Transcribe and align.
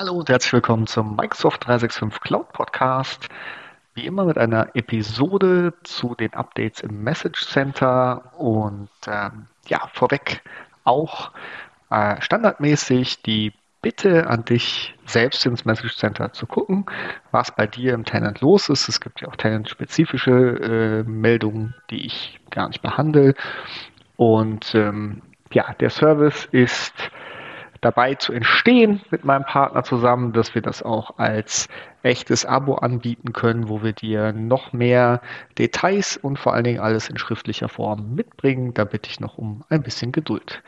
Hallo 0.00 0.14
und 0.14 0.30
herzlich 0.30 0.54
willkommen 0.54 0.86
zum 0.86 1.14
Microsoft 1.14 1.66
365 1.66 2.22
Cloud 2.22 2.54
Podcast. 2.54 3.28
Wie 3.92 4.06
immer 4.06 4.24
mit 4.24 4.38
einer 4.38 4.74
Episode 4.74 5.74
zu 5.82 6.14
den 6.14 6.32
Updates 6.32 6.80
im 6.80 7.04
Message 7.04 7.46
Center 7.46 8.32
und 8.38 8.88
ähm, 9.06 9.46
ja, 9.66 9.90
vorweg 9.92 10.40
auch 10.84 11.32
äh, 11.90 12.18
standardmäßig 12.22 13.20
die 13.20 13.52
Bitte 13.82 14.26
an 14.26 14.46
dich, 14.46 14.94
selbst 15.04 15.44
ins 15.44 15.66
Message 15.66 15.98
Center 15.98 16.32
zu 16.32 16.46
gucken, 16.46 16.86
was 17.30 17.54
bei 17.54 17.66
dir 17.66 17.92
im 17.92 18.06
Tenant 18.06 18.40
los 18.40 18.70
ist. 18.70 18.88
Es 18.88 19.02
gibt 19.02 19.20
ja 19.20 19.28
auch 19.28 19.36
Tenant-spezifische 19.36 20.30
äh, 20.30 21.02
Meldungen, 21.02 21.74
die 21.90 22.06
ich 22.06 22.40
gar 22.48 22.68
nicht 22.68 22.80
behandle. 22.80 23.34
Und 24.16 24.74
ähm, 24.74 25.20
ja, 25.52 25.74
der 25.78 25.90
Service 25.90 26.48
ist 26.52 26.94
dabei 27.80 28.14
zu 28.14 28.32
entstehen 28.32 29.00
mit 29.10 29.24
meinem 29.24 29.44
Partner 29.44 29.82
zusammen, 29.82 30.32
dass 30.32 30.54
wir 30.54 30.62
das 30.62 30.82
auch 30.82 31.18
als 31.18 31.68
echtes 32.02 32.44
Abo 32.44 32.74
anbieten 32.74 33.32
können, 33.32 33.68
wo 33.68 33.82
wir 33.82 33.92
dir 33.92 34.32
noch 34.32 34.72
mehr 34.72 35.20
Details 35.58 36.16
und 36.16 36.38
vor 36.38 36.54
allen 36.54 36.64
Dingen 36.64 36.80
alles 36.80 37.08
in 37.08 37.18
schriftlicher 37.18 37.68
Form 37.68 38.14
mitbringen. 38.14 38.74
Da 38.74 38.84
bitte 38.84 39.10
ich 39.10 39.20
noch 39.20 39.38
um 39.38 39.64
ein 39.68 39.82
bisschen 39.82 40.12
Geduld. 40.12 40.62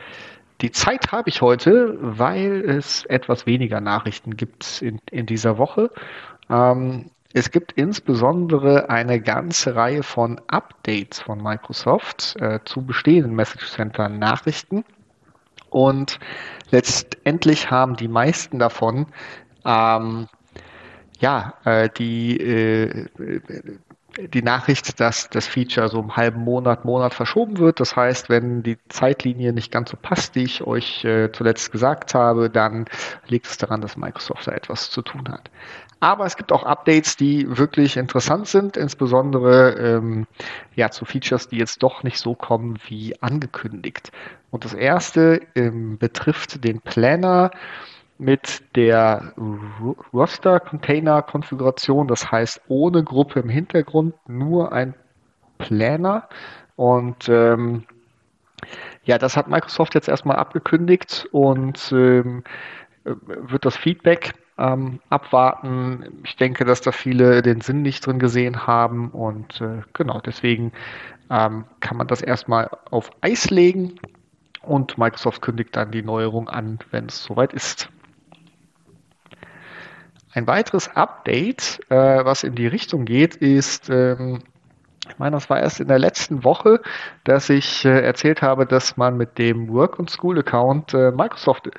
Die 0.61 0.71
Zeit 0.71 1.11
habe 1.11 1.29
ich 1.29 1.41
heute, 1.41 1.97
weil 1.99 2.63
es 2.65 3.05
etwas 3.05 3.45
weniger 3.45 3.81
Nachrichten 3.81 4.37
gibt 4.37 4.81
in, 4.81 4.99
in 5.11 5.25
dieser 5.25 5.57
Woche. 5.57 5.91
Ähm, 6.49 7.09
es 7.33 7.49
gibt 7.49 7.71
insbesondere 7.71 8.91
eine 8.91 9.19
ganze 9.19 9.75
Reihe 9.75 10.03
von 10.03 10.39
Updates 10.47 11.19
von 11.19 11.41
Microsoft 11.41 12.35
äh, 12.39 12.59
zu 12.63 12.85
bestehenden 12.85 13.33
Message 13.33 13.71
Center 13.71 14.07
Nachrichten. 14.07 14.85
Und 15.73 16.19
letztendlich 16.71 17.71
haben 17.71 17.95
die 17.95 18.07
meisten 18.07 18.59
davon 18.59 19.07
ähm, 19.65 20.27
ja 21.19 21.53
äh, 21.65 21.89
die 21.97 22.37
äh, 22.37 23.07
die 24.31 24.43
Nachricht, 24.43 24.99
dass 24.99 25.29
das 25.29 25.47
Feature 25.47 25.89
so 25.89 25.99
im 25.99 26.15
halben 26.15 26.41
Monat, 26.41 26.85
Monat 26.85 27.13
verschoben 27.13 27.57
wird. 27.57 27.79
Das 27.79 27.95
heißt, 27.95 28.29
wenn 28.29 28.61
die 28.61 28.77
Zeitlinie 28.89 29.53
nicht 29.53 29.71
ganz 29.71 29.89
so 29.89 29.97
passt, 29.99 30.35
die 30.35 30.43
ich 30.43 30.65
euch 30.65 31.03
äh, 31.03 31.31
zuletzt 31.31 31.71
gesagt 31.71 32.13
habe, 32.13 32.49
dann 32.49 32.85
liegt 33.27 33.47
es 33.47 33.57
daran, 33.57 33.81
dass 33.81 33.97
Microsoft 33.97 34.47
da 34.47 34.51
etwas 34.51 34.91
zu 34.91 35.01
tun 35.01 35.27
hat. 35.29 35.49
Aber 36.03 36.25
es 36.25 36.35
gibt 36.35 36.51
auch 36.51 36.63
Updates, 36.63 37.15
die 37.15 37.57
wirklich 37.57 37.95
interessant 37.95 38.47
sind, 38.47 38.75
insbesondere 38.75 39.75
ähm, 39.75 40.27
ja, 40.75 40.91
zu 40.91 41.05
Features, 41.05 41.47
die 41.47 41.55
jetzt 41.55 41.81
doch 41.81 42.03
nicht 42.03 42.17
so 42.17 42.35
kommen 42.35 42.77
wie 42.89 43.15
angekündigt. 43.21 44.11
Und 44.51 44.65
das 44.65 44.73
erste 44.73 45.39
ähm, 45.55 45.97
betrifft 45.97 46.65
den 46.65 46.81
Planner 46.81 47.51
mit 48.17 48.63
der 48.75 49.31
Roster-Container-Konfiguration, 50.11 52.09
das 52.09 52.29
heißt 52.29 52.59
ohne 52.67 53.05
Gruppe 53.05 53.39
im 53.39 53.47
Hintergrund, 53.47 54.13
nur 54.27 54.73
ein 54.73 54.95
Planner. 55.57 56.27
Und 56.75 57.29
ähm, 57.29 57.85
ja, 59.05 59.17
das 59.17 59.37
hat 59.37 59.47
Microsoft 59.47 59.95
jetzt 59.95 60.09
erstmal 60.09 60.35
abgekündigt 60.35 61.29
und 61.31 61.93
ähm, 61.93 62.43
wird 63.05 63.63
das 63.63 63.77
Feedback 63.77 64.33
ähm, 64.57 64.99
abwarten. 65.09 66.21
Ich 66.23 66.35
denke, 66.35 66.65
dass 66.65 66.81
da 66.81 66.91
viele 66.91 67.41
den 67.41 67.61
Sinn 67.61 67.81
nicht 67.81 68.05
drin 68.05 68.19
gesehen 68.19 68.67
haben 68.67 69.09
und 69.09 69.61
äh, 69.61 69.81
genau 69.93 70.19
deswegen 70.19 70.71
ähm, 71.29 71.65
kann 71.79 71.97
man 71.97 72.07
das 72.07 72.21
erstmal 72.21 72.69
auf 72.91 73.11
Eis 73.21 73.49
legen 73.49 73.99
und 74.61 74.97
Microsoft 74.97 75.41
kündigt 75.41 75.75
dann 75.75 75.91
die 75.91 76.03
Neuerung 76.03 76.49
an, 76.49 76.79
wenn 76.91 77.07
es 77.07 77.23
soweit 77.23 77.53
ist. 77.53 77.89
Ein 80.33 80.47
weiteres 80.47 80.95
Update, 80.95 81.79
äh, 81.89 82.25
was 82.25 82.43
in 82.43 82.55
die 82.55 82.67
Richtung 82.67 83.05
geht, 83.05 83.35
ist, 83.35 83.89
ähm, 83.89 84.39
ich 85.07 85.19
meine, 85.19 85.35
das 85.35 85.49
war 85.49 85.59
erst 85.59 85.79
in 85.79 85.89
der 85.89 85.99
letzten 85.99 86.43
Woche, 86.43 86.81
dass 87.23 87.49
ich 87.49 87.83
äh, 87.85 88.01
erzählt 88.01 88.41
habe, 88.41 88.65
dass 88.65 88.95
man 88.95 89.17
mit 89.17 89.37
dem 89.37 89.67
Work- 89.69 89.99
und 89.99 90.09
School-Account 90.09 90.93
äh, 90.93 91.11
Microsoft 91.11 91.69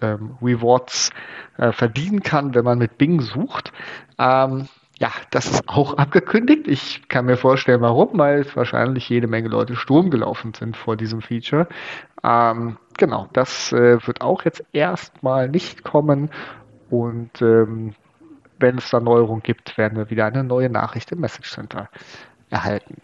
ähm, 0.00 0.36
Rewards 0.42 1.10
äh, 1.58 1.72
verdienen 1.72 2.22
kann, 2.22 2.54
wenn 2.54 2.64
man 2.64 2.78
mit 2.78 2.98
Bing 2.98 3.20
sucht. 3.20 3.72
Ähm, 4.18 4.68
ja, 4.98 5.10
das 5.30 5.46
ist 5.50 5.68
auch 5.68 5.94
abgekündigt. 5.98 6.68
Ich 6.68 7.08
kann 7.08 7.26
mir 7.26 7.36
vorstellen, 7.36 7.82
warum, 7.82 8.18
weil 8.18 8.46
wahrscheinlich 8.54 9.08
jede 9.08 9.26
Menge 9.26 9.48
Leute 9.48 9.76
Sturm 9.76 10.10
gelaufen 10.10 10.54
sind 10.54 10.76
vor 10.76 10.96
diesem 10.96 11.20
Feature. 11.20 11.68
Ähm, 12.22 12.78
genau, 12.96 13.28
das 13.32 13.72
äh, 13.72 14.04
wird 14.06 14.22
auch 14.22 14.44
jetzt 14.44 14.64
erstmal 14.72 15.48
nicht 15.48 15.84
kommen. 15.84 16.30
Und 16.88 17.42
ähm, 17.42 17.94
wenn 18.58 18.78
es 18.78 18.88
da 18.88 19.00
Neuerungen 19.00 19.42
gibt, 19.42 19.76
werden 19.76 19.98
wir 19.98 20.08
wieder 20.08 20.24
eine 20.24 20.44
neue 20.44 20.70
Nachricht 20.70 21.12
im 21.12 21.20
Message 21.20 21.50
Center 21.50 21.90
erhalten. 22.48 23.02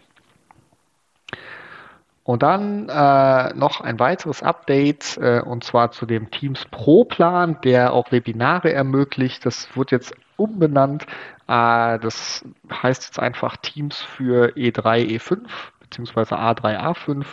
Und 2.23 2.41
dann 2.41 2.87
äh, 2.87 3.53
noch 3.53 3.81
ein 3.81 3.99
weiteres 3.99 4.43
Update, 4.43 5.17
äh, 5.17 5.41
und 5.41 5.63
zwar 5.65 5.91
zu 5.91 6.05
dem 6.05 6.31
Teams 6.31 6.65
Pro 6.71 7.03
Plan, 7.03 7.59
der 7.63 7.91
auch 7.93 8.11
Webinare 8.13 8.71
ermöglicht. 8.71 9.45
Das 9.45 9.75
wird 9.75 9.91
jetzt 9.91 10.13
umbenannt. 10.37 11.05
Äh, 11.47 11.99
das 11.99 12.45
heißt 12.71 13.03
jetzt 13.03 13.19
einfach 13.19 13.57
Teams 13.57 14.01
für 14.01 14.53
E3, 14.55 15.17
E5 15.17 15.41
beziehungsweise 15.93 16.35
A3, 16.39 16.79
A5 16.79 17.25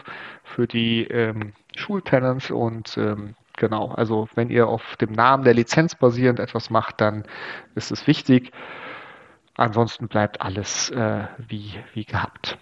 für 0.44 0.66
die 0.66 1.04
ähm, 1.04 1.54
Schultenants 1.76 2.50
und 2.50 2.96
ähm, 2.98 3.34
genau, 3.56 3.92
also 3.92 4.28
wenn 4.34 4.50
ihr 4.50 4.68
auf 4.68 4.96
dem 4.96 5.12
Namen 5.12 5.44
der 5.44 5.54
Lizenz 5.54 5.94
basierend 5.94 6.40
etwas 6.40 6.68
macht, 6.68 7.00
dann 7.00 7.24
ist 7.74 7.90
es 7.90 8.06
wichtig. 8.06 8.52
Ansonsten 9.56 10.08
bleibt 10.08 10.42
alles 10.42 10.90
äh, 10.90 11.24
wie, 11.38 11.74
wie 11.94 12.04
gehabt. 12.04 12.58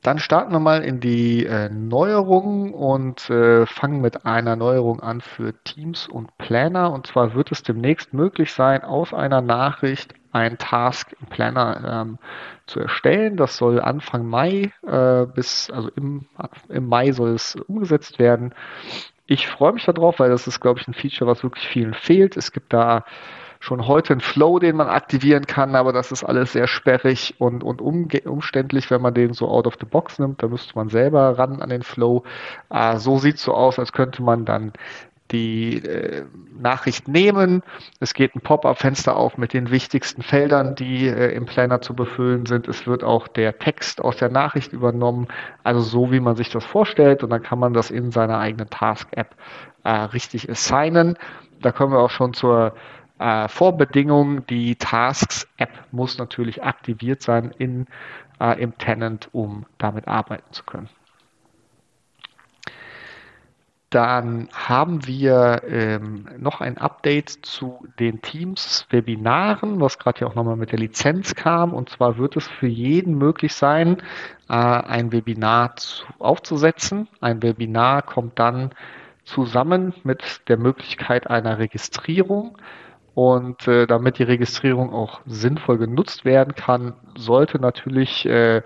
Dann 0.00 0.18
starten 0.18 0.52
wir 0.52 0.58
mal 0.58 0.82
in 0.82 1.00
die 1.00 1.46
äh, 1.46 1.68
Neuerungen 1.68 2.74
und 2.74 3.28
äh, 3.30 3.66
fangen 3.66 4.00
mit 4.00 4.26
einer 4.26 4.56
Neuerung 4.56 5.00
an 5.00 5.20
für 5.20 5.54
Teams 5.64 6.08
und 6.08 6.36
Planner. 6.38 6.92
Und 6.92 7.06
zwar 7.06 7.34
wird 7.34 7.52
es 7.52 7.62
demnächst 7.62 8.12
möglich 8.12 8.52
sein, 8.52 8.82
aus 8.82 9.12
einer 9.12 9.40
Nachricht 9.40 10.14
ein 10.32 10.58
Task 10.58 11.14
im 11.20 11.26
Planner 11.26 12.02
ähm, 12.02 12.18
zu 12.66 12.80
erstellen. 12.80 13.36
Das 13.36 13.56
soll 13.56 13.80
Anfang 13.80 14.26
Mai 14.26 14.72
äh, 14.86 15.26
bis, 15.26 15.70
also 15.70 15.90
im, 15.96 16.26
im 16.68 16.88
Mai 16.88 17.12
soll 17.12 17.34
es 17.34 17.54
umgesetzt 17.54 18.18
werden. 18.18 18.54
Ich 19.26 19.46
freue 19.46 19.72
mich 19.72 19.84
darauf, 19.84 20.18
weil 20.18 20.30
das 20.30 20.46
ist, 20.46 20.60
glaube 20.60 20.80
ich, 20.80 20.88
ein 20.88 20.94
Feature, 20.94 21.30
was 21.30 21.42
wirklich 21.42 21.68
vielen 21.68 21.94
fehlt. 21.94 22.36
Es 22.36 22.52
gibt 22.52 22.72
da 22.72 23.04
schon 23.62 23.86
heute 23.86 24.14
einen 24.14 24.20
Flow, 24.20 24.58
den 24.58 24.74
man 24.74 24.88
aktivieren 24.88 25.46
kann, 25.46 25.76
aber 25.76 25.92
das 25.92 26.10
ist 26.10 26.24
alles 26.24 26.52
sehr 26.52 26.66
sperrig 26.66 27.36
und, 27.38 27.62
und 27.62 27.80
umständlich, 27.80 28.90
wenn 28.90 29.00
man 29.00 29.14
den 29.14 29.34
so 29.34 29.48
out 29.48 29.68
of 29.68 29.76
the 29.78 29.86
box 29.86 30.18
nimmt. 30.18 30.42
Da 30.42 30.48
müsste 30.48 30.74
man 30.74 30.88
selber 30.88 31.38
ran 31.38 31.62
an 31.62 31.68
den 31.68 31.84
Flow. 31.84 32.24
Äh, 32.70 32.96
so 32.96 33.18
sieht 33.18 33.36
es 33.36 33.44
so 33.44 33.54
aus, 33.54 33.78
als 33.78 33.92
könnte 33.92 34.20
man 34.20 34.44
dann 34.44 34.72
die 35.30 35.76
äh, 35.76 36.24
Nachricht 36.58 37.06
nehmen. 37.06 37.62
Es 38.00 38.14
geht 38.14 38.34
ein 38.34 38.40
Pop-up-Fenster 38.40 39.16
auf 39.16 39.38
mit 39.38 39.52
den 39.52 39.70
wichtigsten 39.70 40.22
Feldern, 40.22 40.74
die 40.74 41.06
äh, 41.06 41.32
im 41.32 41.46
Planner 41.46 41.80
zu 41.80 41.94
befüllen 41.94 42.46
sind. 42.46 42.66
Es 42.66 42.88
wird 42.88 43.04
auch 43.04 43.28
der 43.28 43.60
Text 43.60 44.00
aus 44.00 44.16
der 44.16 44.28
Nachricht 44.28 44.72
übernommen, 44.72 45.28
also 45.62 45.80
so 45.82 46.10
wie 46.10 46.20
man 46.20 46.34
sich 46.34 46.50
das 46.50 46.64
vorstellt. 46.64 47.22
Und 47.22 47.30
dann 47.30 47.44
kann 47.44 47.60
man 47.60 47.74
das 47.74 47.92
in 47.92 48.10
seiner 48.10 48.38
eigenen 48.38 48.70
Task-App 48.70 49.36
äh, 49.84 49.90
richtig 49.90 50.50
assignen. 50.50 51.16
Da 51.60 51.70
kommen 51.70 51.92
wir 51.92 52.00
auch 52.00 52.10
schon 52.10 52.34
zur 52.34 52.74
äh, 53.22 53.48
Vorbedingung, 53.48 54.46
die 54.46 54.76
Tasks-App 54.76 55.70
muss 55.92 56.18
natürlich 56.18 56.62
aktiviert 56.62 57.22
sein 57.22 57.52
in, 57.56 57.86
äh, 58.40 58.60
im 58.60 58.76
Tenant, 58.78 59.28
um 59.32 59.66
damit 59.78 60.08
arbeiten 60.08 60.52
zu 60.52 60.64
können. 60.64 60.88
Dann 63.90 64.48
haben 64.54 65.06
wir 65.06 65.62
ähm, 65.68 66.26
noch 66.38 66.62
ein 66.62 66.78
Update 66.78 67.28
zu 67.28 67.86
den 67.98 68.22
Teams-Webinaren, 68.22 69.82
was 69.82 69.98
gerade 69.98 70.20
ja 70.20 70.28
auch 70.28 70.34
nochmal 70.34 70.56
mit 70.56 70.72
der 70.72 70.78
Lizenz 70.78 71.34
kam. 71.34 71.74
Und 71.74 71.90
zwar 71.90 72.16
wird 72.16 72.36
es 72.36 72.48
für 72.48 72.68
jeden 72.68 73.18
möglich 73.18 73.52
sein, 73.52 73.98
äh, 74.48 74.54
ein 74.54 75.12
Webinar 75.12 75.76
zu, 75.76 76.06
aufzusetzen. 76.18 77.06
Ein 77.20 77.42
Webinar 77.42 78.00
kommt 78.00 78.38
dann 78.38 78.70
zusammen 79.24 79.92
mit 80.04 80.40
der 80.48 80.56
Möglichkeit 80.56 81.28
einer 81.28 81.58
Registrierung. 81.58 82.56
Und 83.14 83.68
äh, 83.68 83.86
damit 83.86 84.18
die 84.18 84.22
Registrierung 84.22 84.92
auch 84.92 85.20
sinnvoll 85.26 85.78
genutzt 85.78 86.24
werden 86.24 86.54
kann, 86.54 86.94
sollte 87.16 87.58
natürlich 87.58 88.24
äh, 88.26 88.62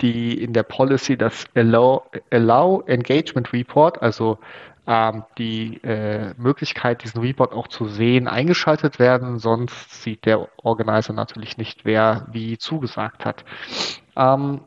die 0.00 0.42
in 0.42 0.52
der 0.52 0.62
Policy 0.62 1.16
das 1.16 1.44
Allow, 1.54 2.04
Allow 2.30 2.82
Engagement 2.86 3.52
Report, 3.52 4.00
also 4.00 4.38
ähm, 4.86 5.24
die 5.38 5.76
äh, 5.82 6.34
Möglichkeit, 6.36 7.04
diesen 7.04 7.20
Report 7.20 7.52
auch 7.52 7.68
zu 7.68 7.86
sehen, 7.86 8.28
eingeschaltet 8.28 8.98
werden. 8.98 9.38
Sonst 9.38 10.02
sieht 10.02 10.24
der 10.24 10.48
Organizer 10.62 11.12
natürlich 11.12 11.58
nicht, 11.58 11.84
wer 11.84 12.26
wie 12.32 12.58
zugesagt 12.58 13.24
hat. 13.24 13.44
Ähm, 14.16 14.60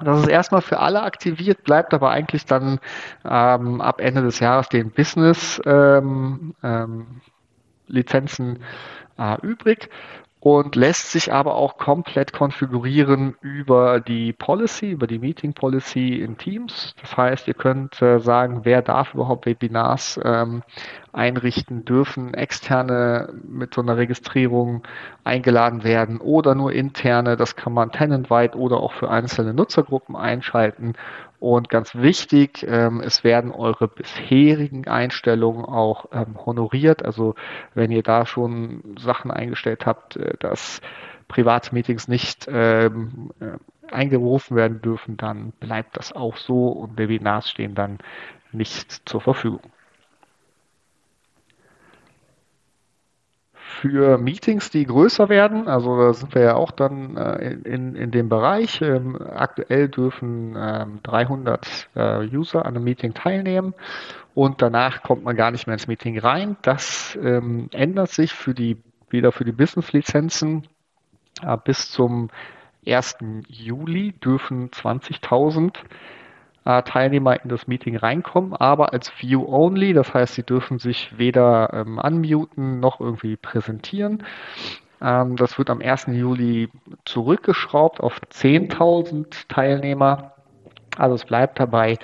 das 0.00 0.20
ist 0.22 0.28
erstmal 0.28 0.60
für 0.60 0.80
alle 0.80 1.02
aktiviert, 1.02 1.62
bleibt 1.62 1.94
aber 1.94 2.10
eigentlich 2.10 2.44
dann 2.46 2.80
ähm, 3.24 3.80
ab 3.80 4.00
Ende 4.00 4.22
des 4.22 4.40
Jahres 4.40 4.68
den 4.68 4.90
Business 4.90 5.62
ähm, 5.64 6.54
ähm, 6.64 7.20
Lizenzen 7.86 8.60
äh, 9.18 9.40
übrig 9.42 9.88
und 10.44 10.76
lässt 10.76 11.10
sich 11.10 11.32
aber 11.32 11.54
auch 11.54 11.78
komplett 11.78 12.34
konfigurieren 12.34 13.34
über 13.40 13.98
die 13.98 14.34
Policy, 14.34 14.90
über 14.90 15.06
die 15.06 15.18
Meeting 15.18 15.54
Policy 15.54 16.20
in 16.20 16.36
Teams. 16.36 16.94
Das 17.00 17.16
heißt, 17.16 17.48
ihr 17.48 17.54
könnt 17.54 18.02
äh, 18.02 18.20
sagen, 18.20 18.60
wer 18.64 18.82
darf 18.82 19.14
überhaupt 19.14 19.46
Webinars 19.46 20.20
ähm, 20.22 20.62
einrichten, 21.14 21.86
dürfen 21.86 22.34
externe 22.34 23.32
mit 23.48 23.72
so 23.72 23.80
einer 23.80 23.96
Registrierung 23.96 24.82
eingeladen 25.24 25.82
werden 25.82 26.20
oder 26.20 26.54
nur 26.54 26.74
interne. 26.74 27.38
Das 27.38 27.56
kann 27.56 27.72
man 27.72 27.90
tenantweit 27.90 28.54
oder 28.54 28.80
auch 28.80 28.92
für 28.92 29.08
einzelne 29.08 29.54
Nutzergruppen 29.54 30.14
einschalten 30.14 30.92
und 31.44 31.68
ganz 31.68 31.94
wichtig, 31.94 32.64
ähm, 32.66 33.02
es 33.04 33.22
werden 33.22 33.50
eure 33.50 33.86
bisherigen 33.86 34.88
Einstellungen 34.88 35.66
auch 35.66 36.06
ähm, 36.10 36.38
honoriert. 36.46 37.04
Also 37.04 37.34
wenn 37.74 37.90
ihr 37.90 38.02
da 38.02 38.24
schon 38.24 38.96
Sachen 38.98 39.30
eingestellt 39.30 39.84
habt, 39.84 40.16
äh, 40.16 40.38
dass 40.40 40.80
private 41.28 41.74
Meetings 41.74 42.08
nicht 42.08 42.46
ähm, 42.48 43.30
äh, 43.40 43.92
eingerufen 43.92 44.56
werden 44.56 44.80
dürfen, 44.80 45.18
dann 45.18 45.52
bleibt 45.60 45.98
das 45.98 46.14
auch 46.14 46.38
so 46.38 46.68
und 46.68 46.96
Webinars 46.96 47.50
stehen 47.50 47.74
dann 47.74 47.98
nicht 48.52 49.06
zur 49.06 49.20
Verfügung. 49.20 49.60
Für 53.84 54.16
Meetings, 54.16 54.70
die 54.70 54.86
größer 54.86 55.28
werden. 55.28 55.68
Also 55.68 55.98
da 55.98 56.14
sind 56.14 56.34
wir 56.34 56.40
ja 56.40 56.54
auch 56.54 56.70
dann 56.70 57.18
äh, 57.18 57.52
in, 57.64 57.94
in 57.94 58.10
dem 58.10 58.30
Bereich. 58.30 58.80
Ähm, 58.80 59.20
aktuell 59.20 59.90
dürfen 59.90 60.56
ähm, 60.56 61.00
300 61.02 61.90
äh, 61.94 62.26
User 62.34 62.64
an 62.64 62.76
einem 62.76 62.84
Meeting 62.84 63.12
teilnehmen 63.12 63.74
und 64.32 64.62
danach 64.62 65.02
kommt 65.02 65.22
man 65.22 65.36
gar 65.36 65.50
nicht 65.50 65.66
mehr 65.66 65.74
ins 65.74 65.86
Meeting 65.86 66.18
rein. 66.18 66.56
Das 66.62 67.18
ähm, 67.22 67.68
ändert 67.72 68.08
sich 68.08 68.32
für 68.32 68.54
die, 68.54 68.78
wieder 69.10 69.32
für 69.32 69.44
die 69.44 69.52
Business-Lizenzen. 69.52 70.66
Äh, 71.42 71.58
bis 71.62 71.90
zum 71.90 72.30
1. 72.86 73.18
Juli 73.48 74.12
dürfen 74.12 74.70
20.000 74.70 75.76
äh, 76.64 76.82
Teilnehmer 76.82 77.42
in 77.42 77.48
das 77.48 77.66
Meeting 77.66 77.96
reinkommen, 77.96 78.54
aber 78.54 78.92
als 78.92 79.12
View-Only. 79.20 79.92
Das 79.92 80.14
heißt, 80.14 80.34
sie 80.34 80.42
dürfen 80.42 80.78
sich 80.78 81.18
weder 81.18 81.72
ähm, 81.72 81.98
unmuten 81.98 82.80
noch 82.80 83.00
irgendwie 83.00 83.36
präsentieren. 83.36 84.22
Ähm, 85.00 85.36
das 85.36 85.58
wird 85.58 85.70
am 85.70 85.80
1. 85.80 86.06
Juli 86.08 86.70
zurückgeschraubt 87.04 88.00
auf 88.00 88.20
10.000 88.32 89.48
Teilnehmer. 89.48 90.32
Also 90.96 91.14
es 91.16 91.24
bleibt 91.24 91.58
dabei, 91.60 91.98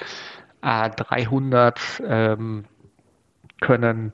äh, 0.62 0.90
300 0.90 2.02
ähm, 2.06 2.64
können 3.60 4.12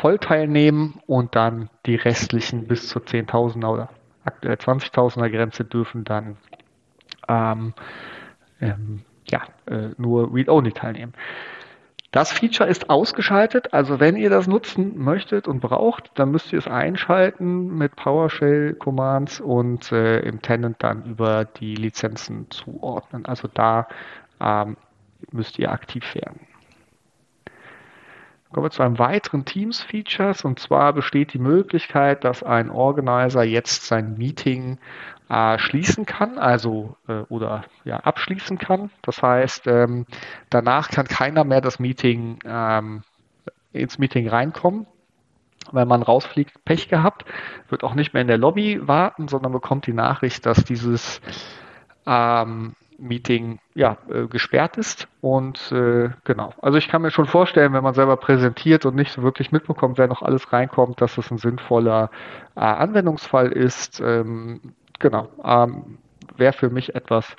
voll 0.00 0.18
teilnehmen 0.18 1.00
und 1.06 1.34
dann 1.34 1.70
die 1.86 1.96
restlichen 1.96 2.66
bis 2.66 2.88
zur 2.88 3.02
10.000er 3.02 3.68
oder 3.68 3.88
aktuell 4.24 4.56
20.000er 4.56 5.30
Grenze 5.30 5.64
dürfen 5.64 6.04
dann 6.04 6.36
ähm, 7.28 7.74
ähm, 8.60 9.02
ja, 9.30 9.42
äh, 9.66 9.90
nur 9.96 10.34
Read-Only 10.34 10.72
teilnehmen. 10.72 11.14
Das 12.10 12.32
Feature 12.32 12.68
ist 12.68 12.88
ausgeschaltet, 12.88 13.74
also 13.74 14.00
wenn 14.00 14.16
ihr 14.16 14.30
das 14.30 14.46
nutzen 14.46 14.96
möchtet 14.96 15.46
und 15.46 15.60
braucht, 15.60 16.10
dann 16.14 16.30
müsst 16.30 16.52
ihr 16.54 16.58
es 16.58 16.66
einschalten 16.66 17.76
mit 17.76 17.96
PowerShell-Commands 17.96 19.40
und 19.40 19.92
äh, 19.92 20.20
im 20.20 20.40
Tenant 20.40 20.76
dann 20.78 21.04
über 21.04 21.44
die 21.44 21.74
Lizenzen 21.74 22.50
zuordnen. 22.50 23.26
Also 23.26 23.46
da 23.52 23.88
ähm, 24.40 24.78
müsst 25.32 25.58
ihr 25.58 25.70
aktiv 25.70 26.14
werden. 26.14 26.40
Kommen 28.52 28.64
wir 28.64 28.70
zu 28.70 28.82
einem 28.82 28.98
weiteren 28.98 29.44
Teams-Features 29.44 30.44
und 30.44 30.58
zwar 30.58 30.94
besteht 30.94 31.34
die 31.34 31.38
Möglichkeit, 31.38 32.24
dass 32.24 32.42
ein 32.42 32.70
Organizer 32.70 33.42
jetzt 33.42 33.84
sein 33.84 34.16
Meeting 34.16 34.78
äh, 35.28 35.58
schließen 35.58 36.06
kann, 36.06 36.38
also 36.38 36.96
äh, 37.08 37.20
oder 37.28 37.64
ja 37.84 37.98
abschließen 37.98 38.56
kann. 38.56 38.90
Das 39.02 39.22
heißt, 39.22 39.66
ähm, 39.66 40.06
danach 40.48 40.88
kann 40.88 41.06
keiner 41.06 41.44
mehr 41.44 41.60
das 41.60 41.78
Meeting 41.78 42.38
ähm, 42.46 43.02
ins 43.72 43.98
Meeting 43.98 44.26
reinkommen. 44.28 44.86
Wenn 45.70 45.88
man 45.88 46.02
rausfliegt, 46.02 46.64
Pech 46.64 46.88
gehabt, 46.88 47.26
wird 47.68 47.84
auch 47.84 47.94
nicht 47.94 48.14
mehr 48.14 48.22
in 48.22 48.28
der 48.28 48.38
Lobby 48.38 48.80
warten, 48.88 49.28
sondern 49.28 49.52
bekommt 49.52 49.86
die 49.86 49.92
Nachricht, 49.92 50.46
dass 50.46 50.64
dieses 50.64 51.20
ähm, 52.06 52.74
Meeting 52.98 53.60
ja, 53.74 53.96
äh, 54.10 54.26
gesperrt 54.26 54.76
ist. 54.76 55.08
Und 55.20 55.72
äh, 55.72 56.10
genau, 56.24 56.52
also 56.60 56.78
ich 56.78 56.88
kann 56.88 57.02
mir 57.02 57.10
schon 57.10 57.26
vorstellen, 57.26 57.72
wenn 57.72 57.84
man 57.84 57.94
selber 57.94 58.16
präsentiert 58.16 58.84
und 58.84 58.96
nicht 58.96 59.12
so 59.12 59.22
wirklich 59.22 59.52
mitbekommt, 59.52 59.98
wer 59.98 60.08
noch 60.08 60.22
alles 60.22 60.52
reinkommt, 60.52 61.00
dass 61.00 61.14
das 61.14 61.30
ein 61.30 61.38
sinnvoller 61.38 62.10
äh, 62.56 62.60
Anwendungsfall 62.60 63.52
ist. 63.52 64.00
Ähm, 64.00 64.74
genau, 64.98 65.28
ähm, 65.44 65.98
wäre 66.36 66.52
für 66.52 66.70
mich 66.70 66.94
etwas, 66.94 67.36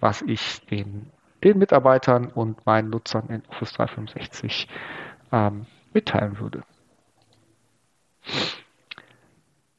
was 0.00 0.22
ich 0.22 0.64
den, 0.66 1.10
den 1.42 1.58
Mitarbeitern 1.58 2.26
und 2.26 2.64
meinen 2.66 2.90
Nutzern 2.90 3.28
in 3.28 3.42
Office 3.50 3.72
365 3.72 4.68
ähm, 5.32 5.66
mitteilen 5.92 6.38
würde. 6.38 6.62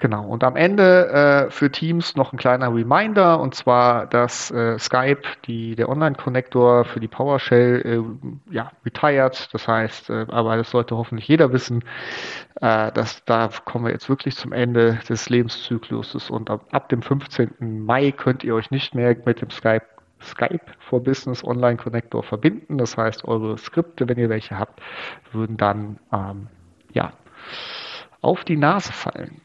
Genau, 0.01 0.25
und 0.25 0.43
am 0.43 0.55
Ende 0.55 1.09
äh, 1.09 1.51
für 1.51 1.71
Teams 1.71 2.15
noch 2.15 2.33
ein 2.33 2.37
kleiner 2.39 2.73
Reminder, 2.73 3.39
und 3.39 3.53
zwar, 3.53 4.07
dass 4.07 4.49
äh, 4.49 4.79
Skype, 4.79 5.21
die, 5.45 5.75
der 5.75 5.89
Online-Connector 5.89 6.85
für 6.85 6.99
die 6.99 7.07
PowerShell, 7.07 7.85
äh, 7.85 8.51
ja, 8.51 8.71
retired. 8.83 9.49
Das 9.53 9.67
heißt, 9.67 10.09
äh, 10.09 10.25
aber 10.29 10.57
das 10.57 10.71
sollte 10.71 10.97
hoffentlich 10.97 11.27
jeder 11.27 11.53
wissen, 11.53 11.83
äh, 12.61 12.91
dass 12.91 13.23
da 13.25 13.51
kommen 13.63 13.85
wir 13.85 13.91
jetzt 13.91 14.09
wirklich 14.09 14.35
zum 14.35 14.53
Ende 14.53 14.97
des 15.07 15.29
Lebenszykluses 15.29 16.31
und 16.31 16.49
ab, 16.49 16.65
ab 16.71 16.89
dem 16.89 17.03
15. 17.03 17.85
Mai 17.85 18.09
könnt 18.11 18.43
ihr 18.43 18.55
euch 18.55 18.71
nicht 18.71 18.95
mehr 18.95 19.15
mit 19.23 19.39
dem 19.39 19.51
Skype 19.51 19.85
Skype 20.23 20.65
for 20.79 21.03
Business 21.03 21.43
Online 21.43 21.77
Connector 21.77 22.23
verbinden. 22.23 22.79
Das 22.79 22.97
heißt, 22.97 23.25
eure 23.25 23.55
Skripte, 23.59 24.09
wenn 24.09 24.17
ihr 24.17 24.29
welche 24.29 24.57
habt, 24.57 24.81
würden 25.31 25.57
dann 25.57 25.99
ähm, 26.11 26.47
ja 26.91 27.13
auf 28.21 28.43
die 28.43 28.57
Nase 28.57 28.93
fallen. 28.93 29.41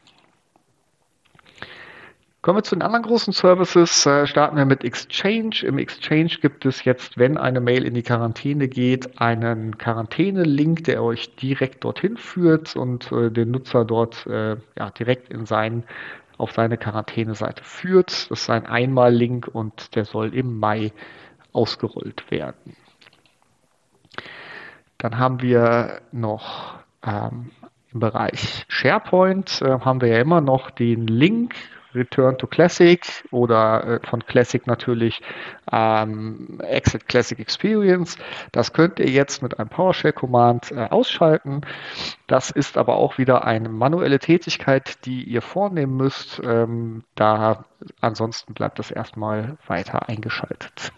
Kommen 2.47 2.59
wir 2.59 2.63
zu 2.63 2.75
den 2.75 2.81
anderen 2.81 3.03
großen 3.03 3.33
Services. 3.33 4.05
Äh, 4.05 4.25
starten 4.25 4.55
wir 4.55 4.63
mit 4.63 4.85
Exchange. 4.85 5.63
Im 5.63 5.77
Exchange 5.77 6.29
gibt 6.41 6.65
es 6.65 6.85
jetzt, 6.85 7.17
wenn 7.17 7.37
eine 7.37 7.59
Mail 7.59 7.83
in 7.83 7.93
die 7.93 8.03
Quarantäne 8.03 8.69
geht, 8.69 9.19
einen 9.19 9.77
Quarantäne-Link, 9.77 10.85
der 10.85 11.03
euch 11.03 11.35
direkt 11.35 11.83
dorthin 11.83 12.15
führt 12.15 12.77
und 12.77 13.11
äh, 13.11 13.31
den 13.31 13.51
Nutzer 13.51 13.83
dort 13.83 14.25
äh, 14.27 14.55
ja, 14.77 14.89
direkt 14.91 15.27
in 15.27 15.45
sein, 15.45 15.83
auf 16.37 16.53
seine 16.53 16.77
Quarantäne-Seite 16.77 17.65
führt. 17.65 18.31
Das 18.31 18.43
ist 18.43 18.49
ein 18.49 18.65
Einmal-Link 18.65 19.49
und 19.51 19.93
der 19.97 20.05
soll 20.05 20.33
im 20.33 20.57
Mai 20.57 20.93
ausgerollt 21.51 22.31
werden. 22.31 22.77
Dann 24.99 25.17
haben 25.17 25.41
wir 25.41 25.99
noch 26.13 26.75
ähm, 27.05 27.51
im 27.91 27.99
Bereich 27.99 28.63
SharePoint 28.69 29.61
äh, 29.63 29.81
haben 29.81 29.99
wir 29.99 30.07
ja 30.07 30.21
immer 30.21 30.39
noch 30.39 30.71
den 30.71 31.07
Link 31.07 31.53
Return 31.97 32.37
to 32.37 32.47
Classic 32.47 33.05
oder 33.31 34.01
äh, 34.01 34.07
von 34.07 34.25
Classic 34.25 34.65
natürlich 34.67 35.21
ähm, 35.71 36.59
Exit 36.61 37.07
Classic 37.07 37.39
Experience. 37.39 38.17
Das 38.51 38.73
könnt 38.73 38.99
ihr 38.99 39.09
jetzt 39.09 39.41
mit 39.41 39.59
einem 39.59 39.69
PowerShell-Command 39.69 40.71
äh, 40.71 40.87
ausschalten. 40.89 41.61
Das 42.27 42.51
ist 42.51 42.77
aber 42.77 42.97
auch 42.97 43.17
wieder 43.17 43.45
eine 43.45 43.69
manuelle 43.69 44.19
Tätigkeit, 44.19 45.05
die 45.05 45.23
ihr 45.23 45.41
vornehmen 45.41 45.97
müsst. 45.97 46.41
Ähm, 46.43 47.03
da 47.15 47.65
ansonsten 48.01 48.53
bleibt 48.53 48.79
das 48.79 48.91
erstmal 48.91 49.57
weiter 49.67 50.07
eingeschaltet. 50.09 50.91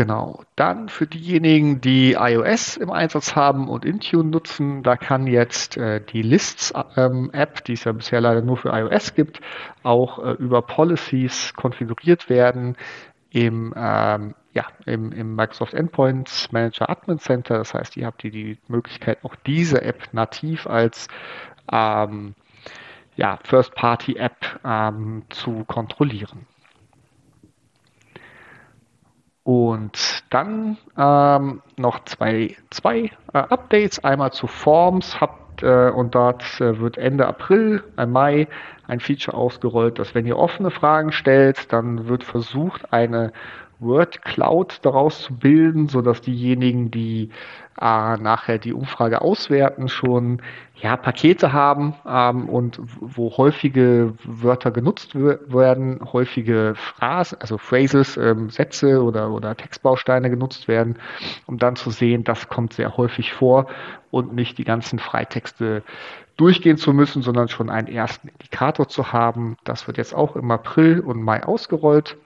Genau. 0.00 0.44
Dann 0.56 0.88
für 0.88 1.06
diejenigen, 1.06 1.82
die 1.82 2.12
iOS 2.12 2.78
im 2.78 2.90
Einsatz 2.90 3.36
haben 3.36 3.68
und 3.68 3.84
Intune 3.84 4.30
nutzen, 4.30 4.82
da 4.82 4.96
kann 4.96 5.26
jetzt 5.26 5.76
äh, 5.76 6.00
die 6.00 6.22
Lists-App, 6.22 6.96
ähm, 6.96 7.30
die 7.66 7.74
es 7.74 7.84
ja 7.84 7.92
bisher 7.92 8.22
leider 8.22 8.40
nur 8.40 8.56
für 8.56 8.70
iOS 8.70 9.14
gibt, 9.14 9.42
auch 9.82 10.24
äh, 10.24 10.30
über 10.38 10.62
Policies 10.62 11.52
konfiguriert 11.54 12.30
werden 12.30 12.78
im, 13.28 13.74
ähm, 13.76 14.34
ja, 14.54 14.64
im, 14.86 15.12
im 15.12 15.36
Microsoft 15.36 15.74
Endpoint 15.74 16.48
Manager 16.50 16.88
Admin 16.88 17.18
Center. 17.18 17.58
Das 17.58 17.74
heißt, 17.74 17.94
ihr 17.98 18.06
habt 18.06 18.22
hier 18.22 18.30
die 18.30 18.56
Möglichkeit, 18.68 19.22
auch 19.22 19.36
diese 19.46 19.82
App 19.82 20.14
nativ 20.14 20.66
als 20.66 21.08
ähm, 21.70 22.34
ja, 23.16 23.38
First-Party-App 23.44 24.60
ähm, 24.64 25.24
zu 25.28 25.64
kontrollieren. 25.66 26.46
Und 29.50 30.22
dann 30.30 30.78
ähm, 30.96 31.60
noch 31.76 32.04
zwei, 32.04 32.56
zwei 32.70 33.10
äh, 33.34 33.38
Updates. 33.38 33.98
Einmal 34.04 34.30
zu 34.30 34.46
Forms 34.46 35.20
habt 35.20 35.64
äh, 35.64 35.90
und 35.90 36.14
dort 36.14 36.44
äh, 36.60 36.78
wird 36.78 36.96
Ende 36.96 37.26
April, 37.26 37.82
im 37.96 38.12
Mai 38.12 38.46
ein 38.86 39.00
Feature 39.00 39.36
ausgerollt, 39.36 39.98
dass 39.98 40.14
wenn 40.14 40.24
ihr 40.24 40.38
offene 40.38 40.70
Fragen 40.70 41.10
stellt, 41.10 41.72
dann 41.72 42.06
wird 42.06 42.22
versucht, 42.22 42.92
eine 42.92 43.32
Word 43.80 44.22
Cloud 44.22 44.78
daraus 44.82 45.22
zu 45.22 45.34
bilden, 45.34 45.88
sodass 45.88 46.20
diejenigen, 46.20 46.90
die 46.90 47.30
äh, 47.80 48.16
nachher 48.18 48.58
die 48.58 48.74
Umfrage 48.74 49.22
auswerten, 49.22 49.88
schon 49.88 50.42
ja, 50.76 50.96
Pakete 50.96 51.52
haben 51.52 51.94
ähm, 52.06 52.48
und 52.48 52.80
wo 53.00 53.36
häufige 53.36 54.14
Wörter 54.24 54.70
genutzt 54.70 55.14
werden, 55.14 56.00
häufige 56.12 56.74
Phrasen, 56.76 57.38
also 57.40 57.58
Phrases, 57.58 58.16
ähm, 58.16 58.50
Sätze 58.50 59.02
oder, 59.02 59.30
oder 59.30 59.56
Textbausteine 59.56 60.30
genutzt 60.30 60.68
werden, 60.68 60.96
um 61.46 61.58
dann 61.58 61.76
zu 61.76 61.90
sehen, 61.90 62.24
das 62.24 62.48
kommt 62.48 62.72
sehr 62.74 62.96
häufig 62.96 63.32
vor 63.32 63.66
und 64.10 64.34
nicht 64.34 64.58
die 64.58 64.64
ganzen 64.64 64.98
Freitexte 64.98 65.82
durchgehen 66.36 66.78
zu 66.78 66.92
müssen, 66.94 67.22
sondern 67.22 67.48
schon 67.48 67.68
einen 67.68 67.88
ersten 67.88 68.28
Indikator 68.28 68.88
zu 68.88 69.12
haben. 69.12 69.56
Das 69.64 69.86
wird 69.86 69.98
jetzt 69.98 70.14
auch 70.14 70.36
im 70.36 70.50
April 70.50 71.00
und 71.00 71.22
Mai 71.22 71.44
ausgerollt. 71.44 72.16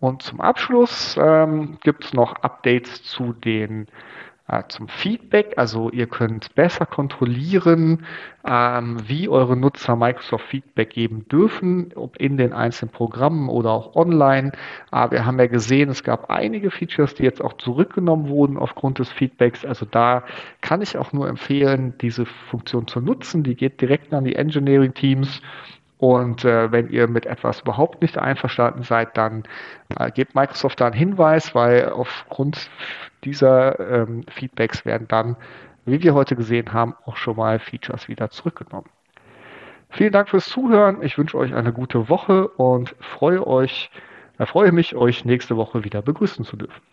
Und 0.00 0.22
zum 0.22 0.40
Abschluss 0.40 1.16
ähm, 1.20 1.78
gibt 1.82 2.04
es 2.04 2.12
noch 2.12 2.36
Updates 2.36 3.02
zu 3.02 3.32
den 3.32 3.88
äh, 4.48 4.62
zum 4.68 4.88
Feedback. 4.88 5.54
Also 5.56 5.90
ihr 5.90 6.06
könnt 6.06 6.54
besser 6.54 6.86
kontrollieren, 6.86 8.06
ähm, 8.46 8.96
wie 9.06 9.28
eure 9.28 9.56
Nutzer 9.56 9.94
Microsoft 9.96 10.46
Feedback 10.46 10.90
geben 10.90 11.26
dürfen, 11.28 11.92
ob 11.94 12.16
in 12.16 12.36
den 12.36 12.52
einzelnen 12.52 12.90
Programmen 12.90 13.48
oder 13.48 13.70
auch 13.70 13.94
online. 13.94 14.52
Aber 14.90 15.12
wir 15.12 15.26
haben 15.26 15.38
ja 15.38 15.46
gesehen, 15.46 15.90
es 15.90 16.02
gab 16.02 16.30
einige 16.30 16.70
Features, 16.70 17.14
die 17.14 17.24
jetzt 17.24 17.42
auch 17.42 17.54
zurückgenommen 17.54 18.28
wurden 18.28 18.56
aufgrund 18.56 18.98
des 19.00 19.10
Feedbacks. 19.10 19.64
Also 19.64 19.84
da 19.84 20.24
kann 20.60 20.80
ich 20.80 20.96
auch 20.96 21.12
nur 21.12 21.28
empfehlen, 21.28 21.94
diese 22.00 22.24
Funktion 22.24 22.86
zu 22.86 23.00
nutzen. 23.00 23.42
Die 23.42 23.54
geht 23.54 23.80
direkt 23.80 24.14
an 24.14 24.24
die 24.24 24.36
Engineering 24.36 24.94
Teams 24.94 25.42
und 25.98 26.44
äh, 26.44 26.70
wenn 26.70 26.88
ihr 26.90 27.08
mit 27.08 27.26
etwas 27.26 27.60
überhaupt 27.60 28.02
nicht 28.02 28.18
einverstanden 28.18 28.84
seid, 28.84 29.16
dann 29.16 29.42
äh, 29.98 30.10
gebt 30.12 30.34
Microsoft 30.34 30.80
da 30.80 30.86
einen 30.86 30.94
Hinweis, 30.94 31.54
weil 31.54 31.90
aufgrund 31.90 32.70
dieser 33.24 33.80
ähm, 33.80 34.22
Feedbacks 34.30 34.84
werden 34.84 35.08
dann, 35.08 35.36
wie 35.86 36.02
wir 36.02 36.14
heute 36.14 36.36
gesehen 36.36 36.72
haben, 36.72 36.94
auch 37.04 37.16
schon 37.16 37.36
mal 37.36 37.58
Features 37.58 38.08
wieder 38.08 38.30
zurückgenommen. 38.30 38.88
Vielen 39.90 40.12
Dank 40.12 40.28
fürs 40.28 40.46
Zuhören. 40.46 41.02
Ich 41.02 41.18
wünsche 41.18 41.36
euch 41.36 41.54
eine 41.54 41.72
gute 41.72 42.08
Woche 42.08 42.46
und 42.46 42.94
freue 43.00 43.44
euch, 43.44 43.90
äh, 44.38 44.46
freue 44.46 44.70
mich, 44.70 44.94
euch 44.94 45.24
nächste 45.24 45.56
Woche 45.56 45.82
wieder 45.82 46.02
begrüßen 46.02 46.44
zu 46.44 46.56
dürfen. 46.56 46.88